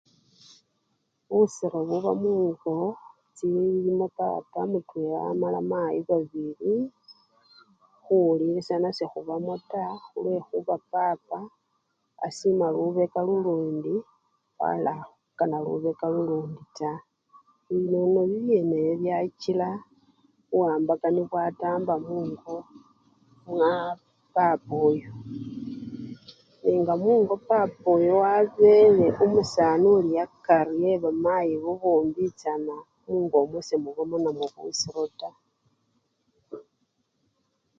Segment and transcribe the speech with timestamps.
[1.27, 2.73] Busiro buba mungo
[3.35, 6.73] chilimo papa mutwela mala mayi babili,
[8.03, 11.39] khuwulilisyana sekhubamo taa, lwekhuba papa
[12.25, 13.95] asima lubeka lulundi
[14.61, 17.01] wala khukana lubeka lulundi taa.
[17.91, 19.69] Nono bibyene ebwo bwakila
[20.49, 22.57] buwambakani mwadamba mungomwo
[23.47, 25.13] mwababa oyo
[26.63, 27.33] nega mungo
[28.07, 34.27] mwabele omusani webamayi apo bosi ebwo sebibamo
[35.19, 35.35] taa.